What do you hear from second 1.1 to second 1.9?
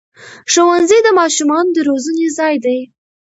ماشومانو د